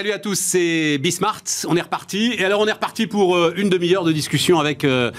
[0.00, 1.42] Salut à tous, c'est Bismart.
[1.68, 2.32] On est reparti.
[2.38, 5.10] Et alors, on est reparti pour euh, une demi-heure de discussion avec euh,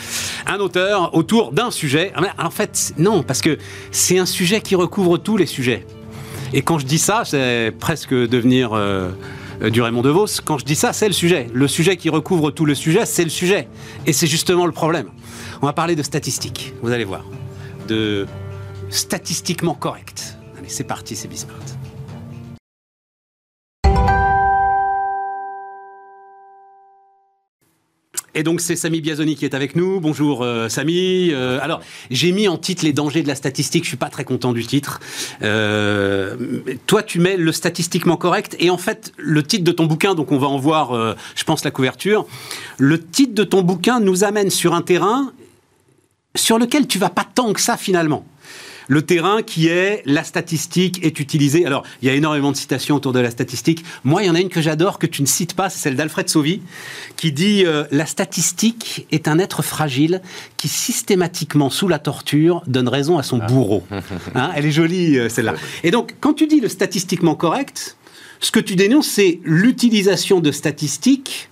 [0.47, 2.12] un auteur autour d'un sujet.
[2.15, 3.59] Ah, en fait, non, parce que
[3.91, 5.86] c'est un sujet qui recouvre tous les sujets.
[6.51, 9.12] Et quand je dis ça, c'est presque devenir euh,
[9.69, 10.41] du Raymond DeVos.
[10.44, 11.45] Quand je dis ça, c'est le sujet.
[11.54, 13.68] Le sujet qui recouvre tout le sujet, c'est le sujet.
[14.08, 15.09] Et c'est justement le problème.
[15.62, 17.23] On va parler de statistiques, vous allez voir.
[17.88, 18.26] De
[18.90, 20.38] statistiquement correct.
[20.58, 21.59] Allez, c'est parti, c'est Bismart.
[28.34, 29.99] Et donc c'est Samy Biazoni qui est avec nous.
[29.99, 31.31] Bonjour euh, Samy.
[31.31, 33.84] Euh, alors j'ai mis en titre les dangers de la statistique.
[33.84, 35.02] Je suis pas très content du titre.
[35.41, 36.38] Euh,
[36.88, 40.31] toi tu mets le statistiquement correct et en fait le titre de ton bouquin, donc
[40.31, 42.25] on va en voir, je pense la couverture.
[42.77, 45.34] Le titre de ton bouquin nous amène sur un terrain
[46.36, 48.25] sur lequel tu vas pas tant que ça finalement
[48.91, 51.66] le terrain qui est la statistique est utilisé.
[51.66, 53.86] Alors, il y a énormément de citations autour de la statistique.
[54.03, 55.95] Moi, il y en a une que j'adore, que tu ne cites pas, c'est celle
[55.95, 56.61] d'Alfred Sauvy,
[57.16, 60.22] qui dit euh, La statistique est un être fragile
[60.58, 63.47] qui systématiquement, sous la torture, donne raison à son ah.
[63.47, 63.84] bourreau.
[64.36, 65.53] Hein, elle est jolie, euh, celle-là.
[65.84, 67.95] Et donc, quand tu dis le statistiquement correct,
[68.42, 71.50] ce que tu dénonces, c'est l'utilisation de statistiques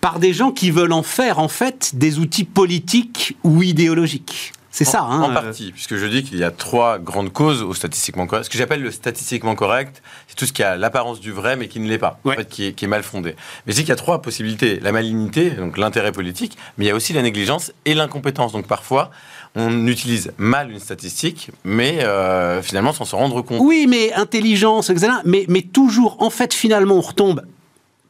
[0.00, 4.54] par des gens qui veulent en faire, en fait, des outils politiques ou idéologiques.
[4.76, 5.00] C'est ça.
[5.00, 8.44] Hein, en partie, puisque je dis qu'il y a trois grandes causes au statistiquement correct.
[8.44, 11.66] Ce que j'appelle le statistiquement correct, c'est tout ce qui a l'apparence du vrai, mais
[11.68, 13.36] qui ne l'est pas, en fait, qui, est, qui, est, mal fondé.
[13.64, 14.78] Mais je dis qu'il y a trois possibilités.
[14.80, 18.52] La malignité, donc l'intérêt politique, mais il y a aussi la négligence et l'incompétence.
[18.52, 19.10] Donc parfois,
[19.54, 23.62] on utilise mal une statistique, mais euh, finalement sans s'en rendre compte.
[23.62, 25.10] Oui, mais intelligence, etc.
[25.24, 27.40] Mais, mais toujours, en fait, finalement, on retombe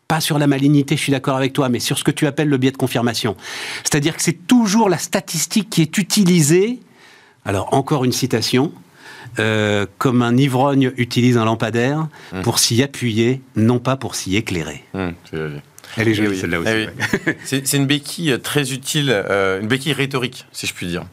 [0.09, 2.49] pas sur la malignité, je suis d'accord avec toi, mais sur ce que tu appelles
[2.49, 3.37] le biais de confirmation.
[3.83, 6.79] C'est-à-dire que c'est toujours la statistique qui est utilisée,
[7.45, 8.73] alors encore une citation,
[9.39, 12.43] euh, comme un ivrogne utilise un lampadaire mmh.
[12.43, 14.85] pour s'y appuyer, non pas pour s'y éclairer.
[14.95, 15.11] Mmh,
[15.97, 16.71] elle est jolie, celle-là aussi.
[17.27, 21.05] Eh c'est une béquille euh, très utile, euh, une béquille rhétorique, si je puis dire.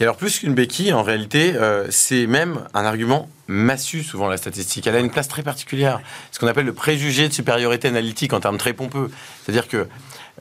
[0.00, 4.36] Et alors, plus qu'une béquille, en réalité, euh, c'est même un argument massu, souvent, la
[4.36, 4.86] statistique.
[4.86, 6.00] Elle a une place très particulière.
[6.30, 9.10] Ce qu'on appelle le préjugé de supériorité analytique en termes très pompeux.
[9.42, 9.88] C'est-à-dire que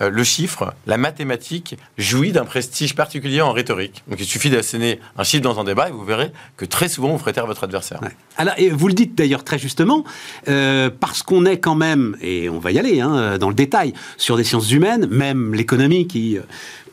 [0.02, 4.04] euh, le chiffre, la mathématique, jouit d'un prestige particulier en rhétorique.
[4.08, 7.10] Donc il suffit d'asséner un chiffre dans un débat et vous verrez que très souvent
[7.10, 8.00] vous ferez taire votre adversaire.
[8.38, 10.04] Alors, et vous le dites d'ailleurs très justement,
[10.48, 13.94] euh, parce qu'on est quand même, et on va y aller hein, dans le détail,
[14.18, 16.38] sur des sciences humaines, même l'économie qui...
[16.38, 16.42] Euh,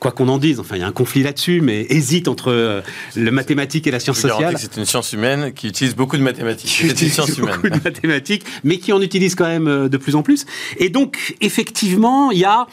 [0.00, 2.82] quoi qu'on en dise, enfin il y a un conflit là-dessus, mais hésite entre
[3.16, 4.54] le mathématique et la science sociale.
[4.59, 6.84] C'est une science humaine qui utilise beaucoup de mathématiques.
[6.88, 7.78] C'est une science beaucoup humaine.
[7.78, 10.44] de mathématiques, mais qui en utilise quand même de plus en plus.
[10.76, 12.66] Et donc effectivement, il y a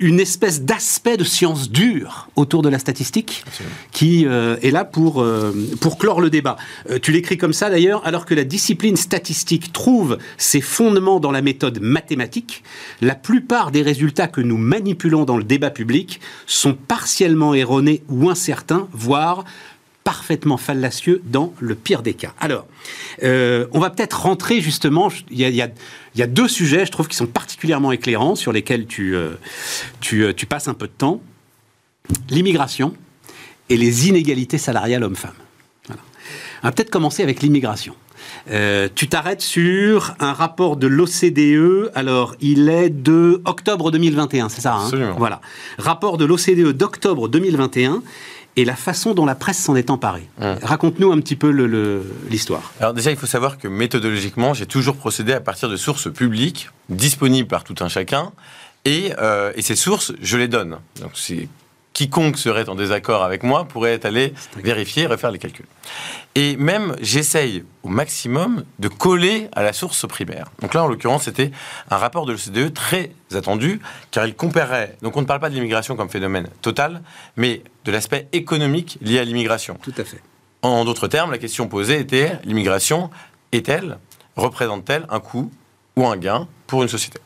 [0.00, 3.44] une espèce d'aspect de science dure autour de la statistique
[3.92, 6.56] qui euh, est là pour, euh, pour clore le débat.
[6.90, 11.32] Euh, tu l'écris comme ça d'ailleurs, alors que la discipline statistique trouve ses fondements dans
[11.32, 12.62] la méthode mathématique,
[13.00, 18.30] la plupart des résultats que nous manipulons dans le débat public sont partiellement erronés ou
[18.30, 19.44] incertains, voire
[20.08, 22.32] parfaitement fallacieux dans le pire des cas.
[22.40, 22.66] Alors,
[23.22, 25.60] euh, on va peut-être rentrer justement, il y,
[26.22, 29.32] a, deux sujets, je trouve, qui sont particulièrement éclairants, sur lesquels tu, euh,
[30.14, 31.20] euh, tu, passes un peu de temps.
[32.30, 32.94] L'immigration
[33.68, 35.32] et les inégalités salariales hommes-femmes.
[35.90, 37.94] On va peut-être commencer avec l'immigration.
[38.94, 41.90] tu t'arrêtes sur un rapport de l'OCDE.
[41.94, 44.84] Alors, il est de octobre 2021, c'est ça hein?
[44.84, 45.16] Absolument.
[45.18, 45.42] Voilà.
[45.76, 48.02] Rapport de l'OCDE d'octobre 2021
[48.58, 50.28] et la façon dont la presse s'en est emparée.
[50.40, 50.56] Hum.
[50.62, 51.48] Raconte-nous un petit peu
[52.28, 52.72] l'histoire.
[52.80, 56.68] Alors déjà, il faut savoir que méthodologiquement, j'ai toujours procédé à partir de sources publiques,
[56.88, 58.32] disponibles par tout un chacun,
[58.84, 60.78] et, euh, et ces sources, je les donne.
[61.00, 61.48] Donc c'est
[61.98, 65.66] quiconque serait en désaccord avec moi pourrait aller vérifier, refaire les calculs.
[66.36, 70.46] Et même, j'essaye au maximum de coller à la source primaire.
[70.62, 71.50] Donc là, en l'occurrence, c'était
[71.90, 73.80] un rapport de l'OCDE très attendu,
[74.12, 77.02] car il comparait, donc on ne parle pas de l'immigration comme phénomène total,
[77.36, 79.76] mais de l'aspect économique lié à l'immigration.
[79.82, 80.22] Tout à fait.
[80.62, 83.10] En d'autres termes, la question posée était, l'immigration
[83.50, 83.98] est-elle,
[84.36, 85.50] représente-t-elle un coût
[85.96, 87.18] ou un gain pour une société?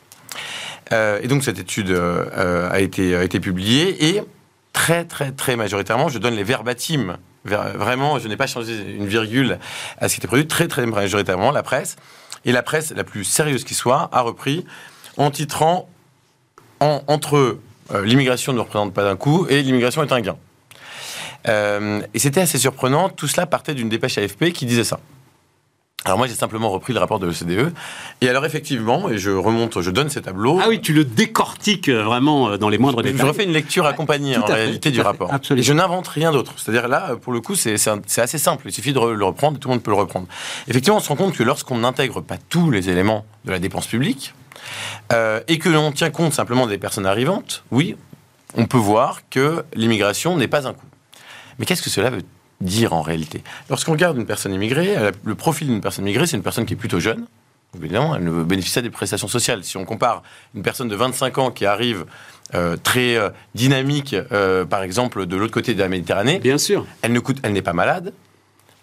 [0.91, 4.23] Euh, et donc cette étude euh, a, été, a été publiée et
[4.73, 7.17] très, très, très majoritairement, je donne les verbatims.
[7.45, 9.59] Vraiment, je n'ai pas changé une virgule
[9.99, 10.47] à ce qui était produit.
[10.47, 11.95] Très, très majoritairement, la presse,
[12.45, 14.65] et la presse la plus sérieuse qui soit, a repris
[15.17, 15.87] en titrant
[16.79, 17.59] en, entre
[17.93, 20.37] euh, l'immigration ne représente pas d'un coût et l'immigration est un gain.
[21.47, 23.09] Euh, et c'était assez surprenant.
[23.09, 24.99] Tout cela partait d'une dépêche AFP qui disait ça.
[26.05, 27.73] Alors moi j'ai simplement repris le rapport de l'OCDE
[28.19, 30.59] et alors effectivement et je remonte je donne ces tableaux.
[30.61, 33.19] Ah oui tu le décortiques euh, vraiment euh, dans les moindres détails.
[33.19, 35.33] Je refais une lecture accompagnée en réalité du rapport.
[35.33, 35.61] Absolument.
[35.61, 36.53] Et je n'invente rien d'autre.
[36.57, 37.75] C'est-à-dire là pour le coup c'est
[38.17, 38.63] assez simple.
[38.67, 40.27] Il suffit de le reprendre et tout le monde peut le reprendre.
[40.67, 43.87] Effectivement on se rend compte que lorsqu'on n'intègre pas tous les éléments de la dépense
[43.87, 44.33] publique
[45.13, 47.95] euh, et que l'on tient compte simplement des personnes arrivantes, oui,
[48.55, 50.85] on peut voir que l'immigration n'est pas un coût.
[51.59, 52.23] Mais qu'est-ce que cela veut
[52.63, 56.43] dire en réalité Lorsqu'on regarde une personne immigrée, le profil d'une personne immigrée, c'est une
[56.43, 57.25] personne qui est plutôt jeune.
[57.75, 59.63] Évidemment, elle ne bénéficie pas des prestations sociales.
[59.63, 60.21] Si on compare
[60.53, 62.05] une personne de 25 ans qui arrive
[62.53, 66.85] euh, très euh, dynamique, euh, par exemple, de l'autre côté de la Méditerranée, bien sûr,
[67.01, 68.13] elle ne coûte, elle n'est pas malade.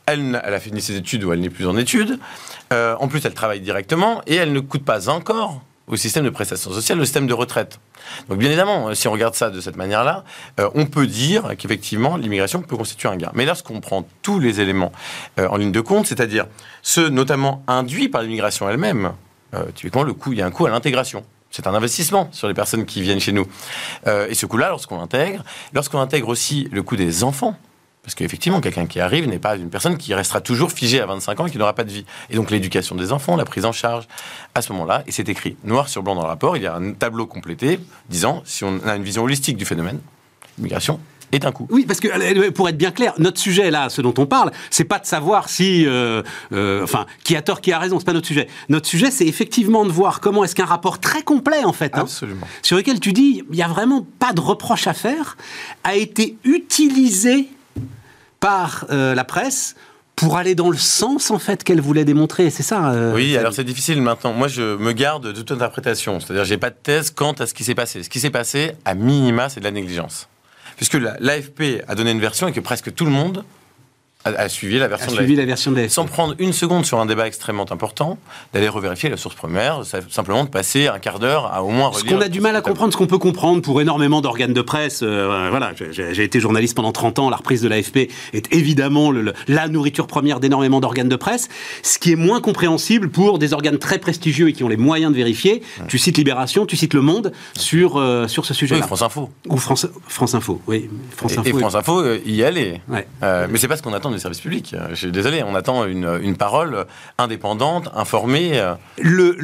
[0.06, 2.18] Elle, elle, a fini ses études ou elle n'est plus en études.
[2.72, 6.72] en plus, elle travaille directement et elle ne coûte pas encore au système de prestations
[6.72, 7.80] sociales, le système de retraite.
[8.28, 10.24] Donc bien évidemment, si on regarde ça de cette manière-là,
[10.60, 13.30] euh, on peut dire qu'effectivement l'immigration peut constituer un gain.
[13.34, 14.92] Mais lorsqu'on prend tous les éléments
[15.38, 16.46] euh, en ligne de compte, c'est-à-dire
[16.82, 19.12] ceux notamment induits par l'immigration elle-même,
[19.54, 21.24] euh, typiquement le coût, il y a un coût à l'intégration.
[21.50, 23.44] C'est un investissement sur les personnes qui viennent chez nous.
[24.06, 27.56] et ce coût-là, lorsqu'on intègre, lorsqu'on intègre aussi le coût des enfants,
[28.10, 31.38] parce qu'effectivement, quelqu'un qui arrive n'est pas une personne qui restera toujours figée à 25
[31.38, 32.04] ans et qui n'aura pas de vie.
[32.28, 34.08] Et donc l'éducation des enfants, la prise en charge,
[34.56, 36.74] à ce moment-là, et c'est écrit noir sur blanc dans le rapport, il y a
[36.74, 37.78] un tableau complété
[38.08, 40.00] disant, si on a une vision holistique du phénomène,
[40.58, 40.98] l'immigration
[41.30, 41.68] est un coût.
[41.70, 44.82] Oui, parce que pour être bien clair, notre sujet là, ce dont on parle, c'est
[44.82, 48.12] pas de savoir si, euh, euh, enfin, qui a tort, qui a raison, c'est pas
[48.12, 48.48] notre sujet.
[48.68, 52.06] Notre sujet, c'est effectivement de voir comment est-ce qu'un rapport très complet en fait, hein,
[52.62, 55.36] sur lequel tu dis, il y a vraiment pas de reproche à faire,
[55.84, 57.46] a été utilisé
[58.40, 59.76] par euh, la presse
[60.16, 62.50] pour aller dans le sens en fait qu'elle voulait démontrer.
[62.50, 62.90] C'est ça.
[62.90, 64.32] Euh, oui, alors c'est difficile maintenant.
[64.32, 66.20] Moi, je me garde de toute interprétation.
[66.20, 68.02] C'est-à-dire, j'ai pas de thèse quant à ce qui s'est passé.
[68.02, 70.28] Ce qui s'est passé, à minima, c'est de la négligence.
[70.76, 73.44] Puisque l'AFP a donné une version et que presque tout le monde
[74.24, 77.26] a, suivi la version, de, la version de Sans prendre une seconde sur un débat
[77.26, 78.18] extrêmement important,
[78.52, 82.04] d'aller revérifier la source première, simplement de passer un quart d'heure à au moins Ce
[82.04, 85.00] qu'on a du mal à comprendre, ce qu'on peut comprendre pour énormément d'organes de presse,
[85.02, 89.32] euh, voilà, j'ai été journaliste pendant 30 ans, la reprise de l'AFP est évidemment le,
[89.48, 91.48] la nourriture première d'énormément d'organes de presse.
[91.82, 95.12] Ce qui est moins compréhensible pour des organes très prestigieux et qui ont les moyens
[95.12, 98.82] de vérifier, tu cites Libération, tu cites Le Monde sur, euh, sur ce sujet-là.
[98.82, 99.30] Oui, France Info.
[99.48, 100.90] Ou France, France Info, oui.
[101.16, 102.82] France Info, et, France Info, euh, y aller.
[102.88, 103.06] Ouais.
[103.22, 104.74] mais c'est pas ce qu'on attend des services publics.
[104.90, 106.86] Je suis désolé, on attend une, parole
[107.18, 108.62] indépendante, informée.
[108.98, 109.36] Le,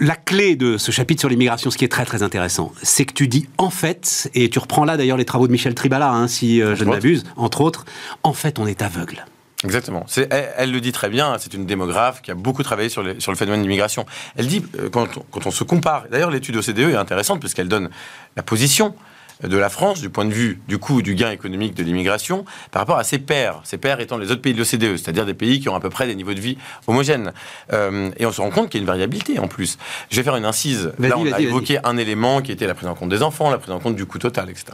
[0.00, 3.12] la clé de ce chapitre sur l'immigration, ce qui est très très intéressant, c'est que
[3.12, 6.28] tu dis en fait, et tu reprends là d'ailleurs les travaux de Michel Tribala, hein,
[6.28, 7.84] si euh, je ne m'abuse, entre autres,
[8.22, 9.24] en fait on est aveugle.
[9.64, 10.06] Exactement.
[10.30, 13.36] Elle, le dit très bien, c'est une démographe qui a beaucoup travaillé sur, sur le
[13.36, 14.06] phénomène d'immigration.
[14.36, 17.68] Elle dit, euh, quand, quand, on se compare, d'ailleurs l'étude OCDE est intéressante parce qu'elle
[17.68, 17.90] donne
[18.36, 18.94] la position
[19.42, 22.80] de la France du point de vue du coût du gain économique de l'immigration par
[22.80, 25.60] rapport à ses pairs, ses pairs étant les autres pays de l'OCDE, c'est-à-dire des pays
[25.60, 27.32] qui ont à peu près des niveaux de vie homogènes.
[27.72, 29.78] Euh, et on se rend compte qu'il y a une variabilité en plus.
[30.10, 30.92] Je vais faire une incise.
[30.98, 33.58] Là, on a évoqué un élément qui était la prise en compte des enfants, la
[33.58, 34.66] prise en compte du coût total, etc.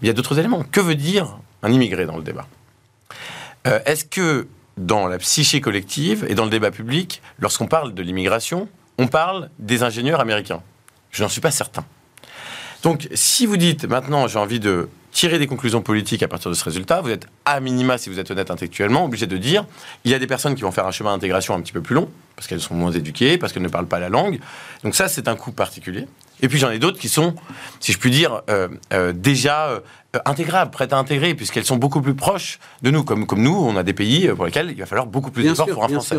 [0.00, 0.64] Mais il y a d'autres éléments.
[0.64, 2.46] Que veut dire un immigré dans le débat?
[3.66, 8.02] Euh, Est-ce que dans la psyché collective et dans le débat public, lorsqu'on parle de
[8.02, 8.68] l'immigration,
[8.98, 10.62] on parle des ingénieurs américains?
[11.10, 11.84] Je n'en suis pas certain.
[12.82, 16.56] Donc, si vous dites maintenant, j'ai envie de tirer des conclusions politiques à partir de
[16.56, 19.66] ce résultat, vous êtes à minima, si vous êtes honnête intellectuellement, obligé de dire
[20.04, 21.94] il y a des personnes qui vont faire un chemin d'intégration un petit peu plus
[21.94, 24.40] long, parce qu'elles sont moins éduquées, parce qu'elles ne parlent pas la langue.
[24.84, 26.06] Donc, ça, c'est un coût particulier.
[26.42, 27.34] Et puis, j'en ai d'autres qui sont,
[27.80, 29.80] si je puis dire, euh, euh, déjà euh,
[30.24, 33.04] intégrables, prêtes à intégrer, puisqu'elles sont beaucoup plus proches de nous.
[33.04, 35.66] Comme, comme nous, on a des pays pour lesquels il va falloir beaucoup plus d'efforts
[35.66, 36.16] pour un Français.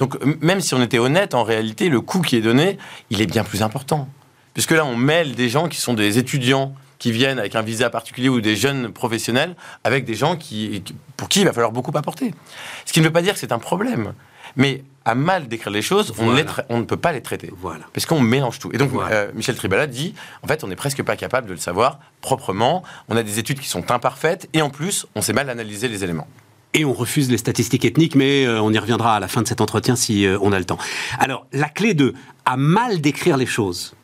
[0.00, 2.78] Donc, même si on était honnête, en réalité, le coût qui est donné,
[3.10, 4.08] il est bien plus important.
[4.60, 7.88] Puisque là, on mêle des gens qui sont des étudiants qui viennent avec un visa
[7.88, 10.84] particulier ou des jeunes professionnels avec des gens qui,
[11.16, 12.34] pour qui il va falloir beaucoup apporter.
[12.84, 14.12] Ce qui ne veut pas dire que c'est un problème.
[14.56, 16.26] Mais à mal décrire les choses, on,
[16.76, 17.50] ne peut pas les traiter.
[17.56, 17.86] Voilà.
[17.94, 18.68] Parce qu'on mélange tout.
[18.74, 21.58] Et donc, euh, Michel Tribala dit, en fait, on n'est presque pas capable de le
[21.58, 22.82] savoir proprement.
[23.08, 26.04] On a des études qui sont imparfaites et en plus, on sait mal analyser les
[26.04, 26.28] éléments.
[26.74, 29.48] Et on refuse les statistiques ethniques, mais euh, on y reviendra à la fin de
[29.48, 30.78] cet entretien si euh, on a le temps.
[31.18, 32.12] Alors, la clé de
[32.44, 33.94] à mal décrire les choses,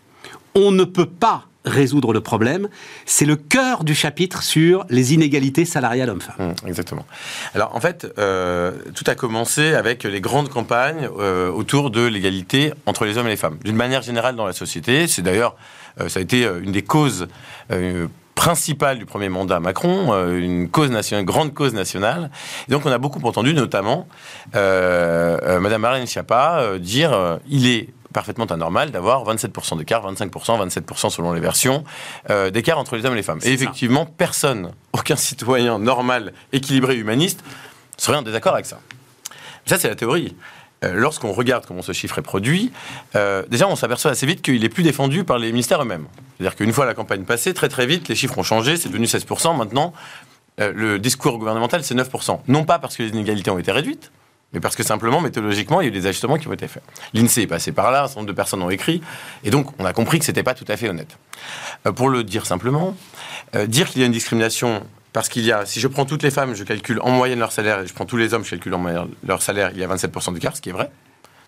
[0.57, 2.69] on ne peut pas résoudre le problème.
[3.05, 6.55] C'est le cœur du chapitre sur les inégalités salariales hommes-femmes.
[6.63, 7.05] Mmh, exactement.
[7.55, 12.73] Alors en fait, euh, tout a commencé avec les grandes campagnes euh, autour de l'égalité
[12.87, 13.59] entre les hommes et les femmes.
[13.65, 15.57] D'une manière générale dans la société, c'est d'ailleurs,
[16.01, 17.27] euh, ça a été une des causes
[18.37, 22.31] principales du premier mandat Macron, une cause nationale, grande cause nationale.
[22.69, 24.07] Et donc on a beaucoup entendu, notamment
[24.53, 31.41] Madame Marlène Schiappa dire il est parfaitement anormal d'avoir 27% d'écart, 25%, 27% selon les
[31.41, 31.85] versions,
[32.31, 33.41] euh, d'écart entre les hommes et les femmes.
[33.43, 37.45] Et effectivement, personne, aucun citoyen normal, équilibré, humaniste,
[37.99, 38.79] serait en désaccord avec ça.
[39.67, 40.35] Ça, c'est la théorie.
[40.83, 42.73] Euh, lorsqu'on regarde comment ce chiffre est produit,
[43.17, 46.07] euh, déjà on s'aperçoit assez vite qu'il est plus défendu par les ministères eux-mêmes.
[46.39, 49.05] C'est-à-dire qu'une fois la campagne passée, très très vite, les chiffres ont changé, c'est devenu
[49.05, 49.55] 16%.
[49.59, 49.93] Maintenant,
[50.59, 52.41] le discours gouvernemental, c'est 9%.
[52.49, 54.11] Non pas parce que les inégalités ont été réduites,
[54.57, 56.83] mais parce que simplement, méthodologiquement, il y a eu des ajustements qui ont été faits.
[57.13, 59.03] L'INSEE est passé par là, un certain nombre de personnes ont écrit,
[59.45, 61.19] et donc on a compris que ce n'était pas tout à fait honnête.
[61.87, 62.97] Euh, pour le dire simplement,
[63.55, 64.83] euh, dire qu'il y a une discrimination
[65.13, 67.53] parce qu'il y a, si je prends toutes les femmes, je calcule en moyenne leur
[67.53, 69.85] salaire, et je prends tous les hommes, je calcule en moyenne leur salaire, il y
[69.85, 70.91] a 27% d'écart, ce qui est vrai.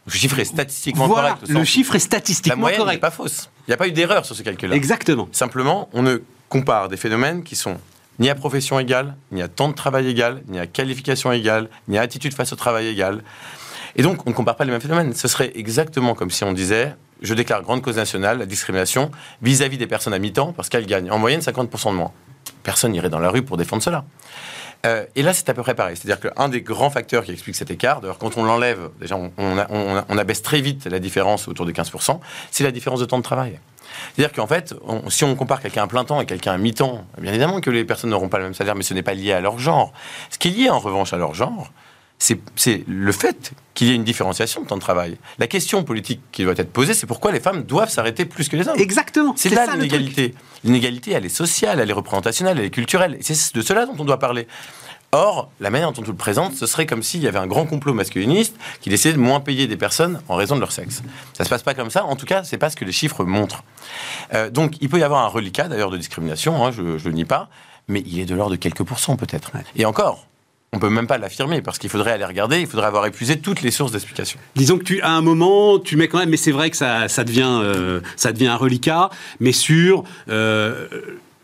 [0.04, 1.48] Le chiffre est statistiquement Voilà, correct.
[1.48, 3.00] le chiffre est La statistiquement moyenne n'est correct.
[3.00, 3.48] pas fausse.
[3.66, 4.76] Il n'y a pas eu d'erreur sur ce calcul-là.
[4.76, 5.28] Exactement.
[5.32, 6.18] Simplement, on ne
[6.50, 7.78] compare des phénomènes qui sont
[8.18, 11.98] ni à profession égale, ni à temps de travail égal, ni à qualification égale, ni
[11.98, 13.22] à attitude face au travail égale.
[13.96, 15.14] Et donc, on ne compare pas les mêmes phénomènes.
[15.14, 19.10] Ce serait exactement comme si on disait je déclare grande cause nationale la discrimination
[19.42, 22.12] vis-à-vis des personnes à mi-temps parce qu'elles gagnent en moyenne 50% de moins.
[22.62, 24.04] Personne n'irait dans la rue pour défendre cela.
[24.86, 25.96] Euh, et là, c'est à peu près pareil.
[25.96, 29.32] C'est-à-dire qu'un des grands facteurs qui explique cet écart, d'ailleurs, quand on l'enlève, déjà, on,
[29.38, 32.20] on, abaisse très vite la différence autour de 15%,
[32.50, 33.58] c'est la différence de temps de travail.
[34.14, 34.74] C'est-à-dire qu'en fait,
[35.08, 37.84] si on compare quelqu'un à plein temps et quelqu'un à mi-temps, bien évidemment que les
[37.84, 39.92] personnes n'auront pas le même salaire, mais ce n'est pas lié à leur genre.
[40.30, 41.72] Ce qui est lié en revanche à leur genre,
[42.18, 45.18] c'est le fait qu'il y ait une différenciation de temps de travail.
[45.38, 48.56] La question politique qui doit être posée, c'est pourquoi les femmes doivent s'arrêter plus que
[48.56, 48.78] les hommes.
[48.78, 49.34] Exactement.
[49.36, 50.34] C'est là l'inégalité.
[50.64, 53.16] L'inégalité, elle est sociale, elle est représentationnelle, elle est culturelle.
[53.20, 54.48] Et c'est de cela dont on doit parler.
[55.12, 57.64] Or, la manière dont on le présente, ce serait comme s'il y avait un grand
[57.64, 61.02] complot masculiniste qui décidait de moins payer des personnes en raison de leur sexe.
[61.32, 62.04] Ça se passe pas comme ça.
[62.04, 63.64] En tout cas, c'est pas ce que les chiffres montrent.
[64.34, 66.62] Euh, donc, il peut y avoir un reliquat d'ailleurs de discrimination.
[66.62, 67.48] hein, je, ne le nie pas,
[67.86, 69.50] mais il est de l'ordre de quelques pourcents peut-être.
[69.76, 70.27] Et encore.
[70.74, 73.62] On peut même pas l'affirmer parce qu'il faudrait aller regarder, il faudrait avoir épuisé toutes
[73.62, 74.38] les sources d'explication.
[74.54, 77.06] Disons que tu, à un moment, tu mets quand même, mais c'est vrai que ça,
[77.06, 79.08] euh, devient un reliquat,
[79.40, 80.86] mais sur euh,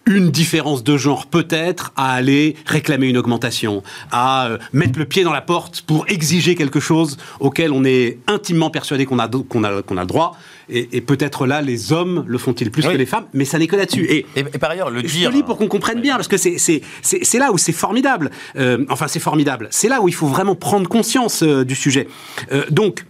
[0.06, 5.24] une différence de genre peut-être à aller réclamer une augmentation, à euh, mettre le pied
[5.24, 9.64] dans la porte pour exiger quelque chose auquel on est intimement persuadé qu'on a, qu'on
[9.64, 10.36] a, qu'on a le droit.
[10.68, 12.92] Et, et peut-être là, les hommes le font-ils plus Oui.
[12.92, 14.04] que les femmes, mais ça n'est que là-dessus.
[14.10, 15.30] Et Et, et par ailleurs, le je dire.
[15.30, 17.72] te lis pour qu'on comprenne bien, parce que c'est- c'est c'est- c'est là où c'est
[17.72, 18.30] formidable.
[18.56, 19.68] Euh, enfin, c'est formidable.
[19.70, 22.08] C'est là où il faut vraiment prendre conscience euh, du sujet.
[22.52, 23.04] Euh, donc,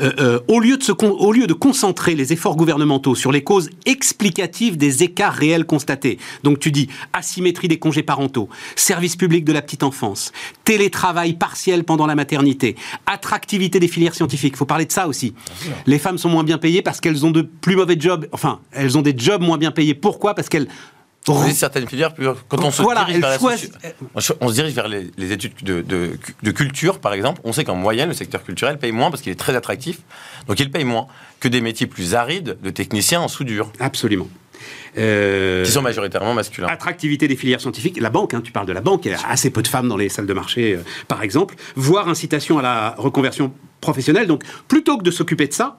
[0.00, 3.32] euh, euh, au, lieu de se con- au lieu de concentrer les efforts gouvernementaux sur
[3.32, 9.16] les causes explicatives des écarts réels constatés, donc tu dis asymétrie des congés parentaux, service
[9.16, 10.32] public de la petite enfance,
[10.64, 12.76] télétravail partiel pendant la maternité,
[13.06, 15.34] attractivité des filières scientifiques, il faut parler de ça aussi.
[15.86, 18.96] Les femmes sont moins bien payées parce qu'elles ont de plus mauvais jobs, enfin, elles
[18.98, 19.94] ont des jobs moins bien payés.
[19.94, 20.34] Pourquoi?
[20.34, 20.68] Parce qu'elles
[21.54, 23.70] Certaines filières, plus- quand on se Voilà, dirige vers la soci-
[24.14, 27.40] on se- on se dirige vers les, les études de, de- de culture, par exemple,
[27.44, 30.00] on sait qu'en moyenne, le secteur culturel paye moins parce qu'il est très attractif,
[30.48, 31.06] donc il paye moins
[31.40, 34.28] que des métiers plus arides de techniciens en soudure, Absolument.
[34.96, 36.68] Euh, qui sont majoritairement masculins.
[36.68, 39.18] Attractivité des filières scientifiques, la banque, hein, tu parles de la banque, il y a
[39.28, 42.62] assez peu de femmes dans les salles de marché, euh, par exemple, voire incitation à
[42.62, 44.26] la reconversion professionnelle.
[44.26, 45.78] Donc, plutôt que de s'occuper de ça,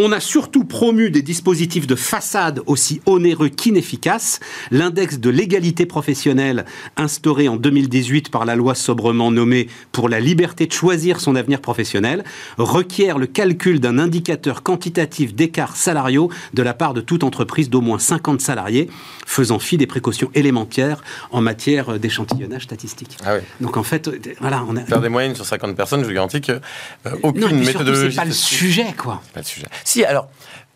[0.00, 4.38] on a surtout promu des dispositifs de façade aussi onéreux qu'inefficaces.
[4.70, 6.64] L'index de l'égalité professionnelle,
[6.96, 11.60] instauré en 2018 par la loi sobrement nommée pour la liberté de choisir son avenir
[11.60, 12.22] professionnel,
[12.58, 17.80] requiert le calcul d'un indicateur quantitatif d'écarts salariaux de la part de toute entreprise d'au
[17.80, 18.88] moins 50 salariés,
[19.26, 21.02] faisant fi des précautions élémentaires
[21.32, 23.16] en matière d'échantillonnage statistique.
[23.24, 23.40] Ah oui.
[23.60, 24.82] Donc en fait, euh, voilà, on a...
[24.82, 28.10] Faire des moyennes sur 50 personnes, je vous garantis que euh, aucune non, méthodologie.
[28.12, 29.20] c'est pas le sujet, quoi.
[29.24, 29.66] C'est pas le sujet.
[29.88, 30.28] Si, alors,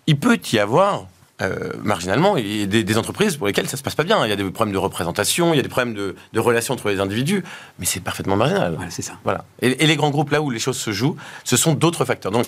[0.07, 1.07] il peut y avoir,
[1.43, 4.25] euh, marginalement, des, des entreprises pour lesquelles ça se passe pas bien.
[4.25, 6.73] Il y a des problèmes de représentation, il y a des problèmes de, de relations
[6.73, 7.45] entre les individus,
[7.79, 8.73] mais c'est parfaitement marginal.
[8.75, 9.19] Voilà, c'est ça.
[9.23, 9.45] Voilà.
[9.61, 12.33] Et, et les grands groupes, là où les choses se jouent, ce sont d'autres facteurs.
[12.33, 12.47] Donc,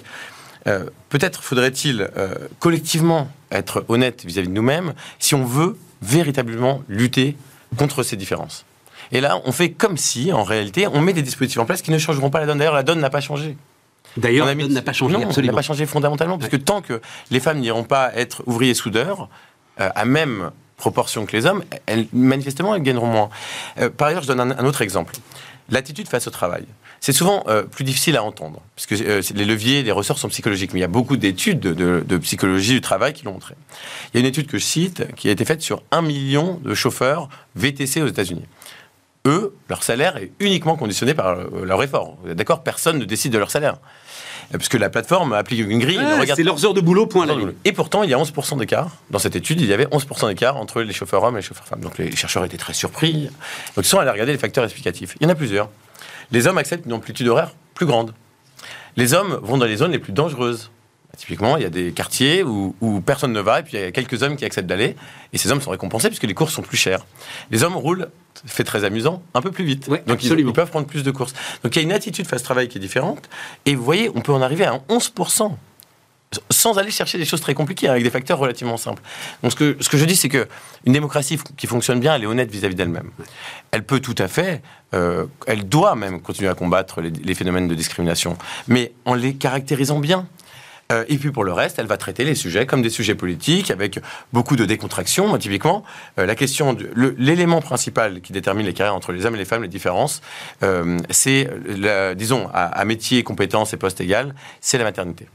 [0.66, 7.37] euh, peut-être faudrait-il euh, collectivement être honnête vis-à-vis de nous-mêmes si on veut véritablement lutter
[7.76, 8.64] contre ces différences.
[9.12, 11.90] Et là, on fait comme si, en réalité, on met des dispositifs en place qui
[11.90, 12.56] ne changeront pas la donne.
[12.56, 13.59] D'ailleurs, la donne n'a pas changé.
[14.16, 15.52] D'ailleurs, la n'a pas changé, non, absolument.
[15.52, 19.28] n'a pas changé fondamentalement, parce que tant que les femmes n'iront pas être ouvriers soudeurs,
[19.80, 23.28] euh, à même proportion que les hommes, elles, manifestement, elles gagneront moins.
[23.80, 25.14] Euh, par ailleurs, je donne un, un autre exemple.
[25.71, 26.64] L'attitude face au travail.
[27.00, 30.73] C'est souvent euh, plus difficile à entendre, puisque euh, les leviers, les ressorts sont psychologiques,
[30.73, 33.54] mais il y a beaucoup d'études de, de- de psychologie du travail qui l'ont montré.
[34.12, 36.61] Il y a une étude que je cite qui a été faite sur un million
[36.64, 38.44] de chauffeurs VTC aux États-Unis.
[39.26, 42.16] Eux, leur salaire est uniquement conditionné par leur effort.
[42.26, 42.62] D'accord?
[42.62, 43.76] Personne ne décide de leur salaire.
[44.53, 45.99] Euh, Puisque la plateforme applique une grille.
[45.99, 47.27] Ouais, ne regarde c'est leurs heures de boulot, point
[47.65, 48.91] et pourtant, il y a 11% d'écart.
[49.11, 51.67] Dans cette étude, il y avait 11% d'écart entre les chauffeurs hommes et les chauffeurs
[51.67, 51.81] femmes.
[51.81, 53.31] Donc les chercheurs étaient très surpris.
[53.77, 55.17] Donc ils sont allés regarder les facteurs explicatifs.
[55.21, 55.69] Il y en a plusieurs.
[56.31, 58.13] Les hommes acceptent une amplitude horaire plus grande.
[58.97, 60.71] Les hommes vont dans les zones les plus dangereuses.
[61.16, 63.85] Typiquement, il y a des quartiers où, où personne ne va, et puis il y
[63.85, 64.97] a quelques hommes qui acceptent d'aller,
[65.33, 67.06] et ces hommes sont récompensés puisque les courses sont plus chères.
[67.50, 68.09] Les hommes roulent,
[68.47, 69.88] fait très amusant, un peu plus vite.
[70.06, 71.35] Donc ils, peuvent prendre plus de courses.
[71.62, 73.28] Donc il y a une attitude face travail qui est différente,
[73.66, 75.52] et vous voyez, on peut en arriver à un 11%
[76.50, 79.02] sans aller chercher des choses très compliquées, avec des facteurs relativement simples.
[79.42, 80.49] Donc ce que, ce que je dis, c'est que
[80.85, 83.11] une démocratie qui fonctionne bien, elle est honnête vis-à-vis d'elle-même.
[83.71, 84.62] Elle peut tout à fait,
[84.94, 88.37] euh, elle doit même continuer à combattre les, les phénomènes de discrimination,
[88.68, 90.26] mais en les caractérisant bien.
[90.93, 93.71] Euh, et puis pour le reste, elle va traiter les sujets comme des sujets politiques,
[93.71, 94.00] avec
[94.33, 95.37] beaucoup de décontraction.
[95.38, 95.85] Typiquement,
[96.19, 99.62] euh, la question, l'élément principal qui détermine les carrières entre les hommes et les femmes,
[99.62, 100.21] les différences,
[100.62, 101.49] euh, c'est,
[102.17, 105.29] disons, à, métier, compétences et postes égales, c'est la maternité.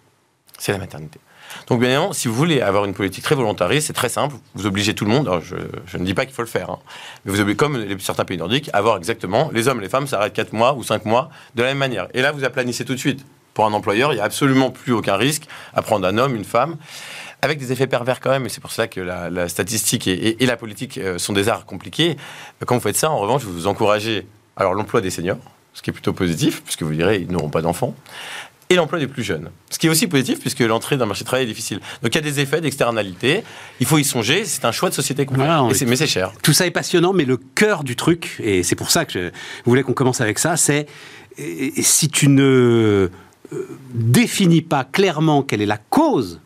[0.57, 1.19] C'est la maternité.
[1.67, 4.35] Donc bien évidemment, si vous voulez avoir une politique très volontariste, c'est très simple.
[4.53, 5.41] Vous obligez tout le monde.
[5.41, 6.79] Je, ne dis pas qu'il faut le faire, hein,
[7.25, 10.05] mais vous obligez, comme certains pays nordiques, à avoir exactement les hommes et les femmes
[10.05, 12.07] s'arrêtent 4 mois ou 5 mois de la même manière.
[12.13, 14.93] Et là, vous aplanissez tout de suite pour un employeur, il n'y a absolument plus
[14.93, 16.77] aucun risque à prendre un homme, une femme
[17.41, 20.11] avec des effets pervers quand même, et c'est pour cela que la, la statistique et,
[20.11, 22.17] et, et, la politique euh, sont des arts compliqués.
[22.65, 24.27] Quand vous faites ça, en revanche, vous vous encouragez
[24.57, 25.37] alors l'emploi des seniors,
[25.73, 27.95] ce qui est plutôt positif, puisque vous direz, ils n'auront pas d'enfants,
[28.69, 29.49] et l'emploi des plus jeunes.
[29.69, 31.79] Ce qui est aussi positif, puisque l'entrée dans le marché du travail est difficile.
[32.03, 33.43] Donc il y a des effets d'externalité,
[33.79, 36.33] il faut y songer, c'est un choix de société voilà, mais c'est cher.
[36.43, 39.31] Tout ça est passionnant, mais le cœur du truc, et c'est pour ça que je
[39.65, 40.87] voulais qu'on commence avec ça, c'est
[41.81, 43.09] si tu ne
[43.53, 46.39] euh, définis pas clairement quelle est la cause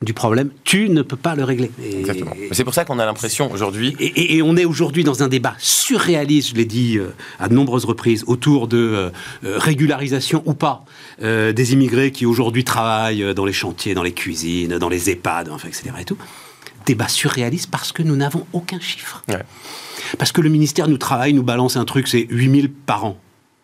[0.00, 1.72] du problème, tu ne peux pas le régler.
[1.82, 2.30] Et, Exactement.
[2.52, 3.96] C'est pour ça qu'on a l'impression aujourd'hui.
[3.98, 7.08] Et, et, on est aujourd'hui dans un débat surréaliste, je l'ai dit euh,
[7.40, 9.10] à de nombreuses reprises, autour de euh,
[9.42, 10.84] régularisation ou pas
[11.22, 15.48] euh, des immigrés qui aujourd'hui travaillent dans les chantiers, dans les cuisines, dans les EHPAD,
[15.50, 15.90] enfin, etc.
[16.00, 16.18] Et tout.
[16.86, 19.24] Débat surréaliste parce que nous n'avons aucun chiffre.
[19.28, 19.42] Ouais.
[20.16, 23.18] Parce que le ministère nous travaille, nous balance un truc, c'est 8000 par an.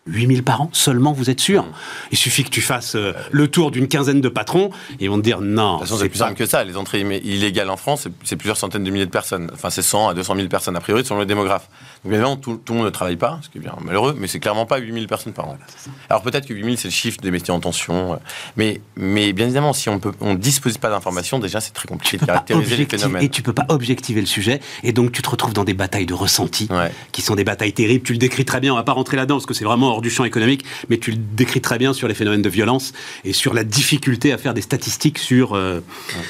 [0.07, 1.65] 8000 par an seulement, vous êtes sûr?
[2.11, 4.69] Il suffit que tu fasses euh, le tour d'une quinzaine de patrons
[4.99, 5.75] et ils vont te dire non.
[5.75, 6.63] De toute façon, c'est plus simple que ça.
[6.63, 9.49] Les entrées illégales en France, c'est plusieurs centaines de milliers de personnes.
[9.53, 11.69] Enfin, c'est 100 à 200 000 personnes, a priori, selon le démographe.
[12.05, 14.27] Donc, évidemment, tout, tout, le monde ne travaille pas, ce qui est bien malheureux, mais
[14.27, 15.57] c'est clairement pas 8000 personnes par an.
[15.57, 15.65] Voilà,
[16.09, 18.13] Alors, peut-être que 8000, c'est le chiffre des métiers en tension.
[18.13, 18.17] euh,
[18.57, 22.25] Mais, mais bien évidemment, si on ne dispose pas d'informations, déjà, c'est très compliqué de
[22.25, 23.23] caractériser les phénomènes.
[23.23, 24.59] Et tu peux pas objectiver le sujet.
[24.83, 26.91] Et donc, tu te retrouves dans des batailles de ressenti, Ouais.
[27.11, 28.03] qui sont des batailles terribles.
[28.05, 28.71] Tu le décris très bien.
[28.73, 30.63] On va pas rentrer là-dedans parce que c'est vraiment hors du champ économique.
[30.89, 34.31] Mais tu le décris très bien sur les phénomènes de violence et sur la difficulté
[34.31, 35.79] à faire des statistiques sur, euh,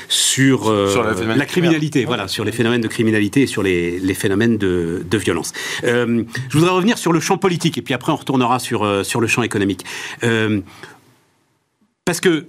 [0.08, 2.06] sur, euh, Sur la criminalité.
[2.06, 5.52] Voilà, sur les phénomènes de criminalité et sur les, les phénomènes de, de violence.
[5.84, 9.04] Euh, je voudrais revenir sur le champ politique et puis après on retournera sur, euh,
[9.04, 9.86] sur le champ économique.
[10.24, 10.62] Euh,
[12.04, 12.46] parce que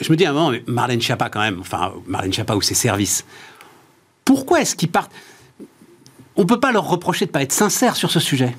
[0.00, 2.74] je me dis à un moment, Marlène Schiappa quand même, enfin Marlène Schiappa ou ses
[2.74, 3.24] services,
[4.24, 5.12] pourquoi est-ce qu'ils partent?
[6.36, 8.56] On peut pas leur reprocher de pas être sincères sur ce sujet.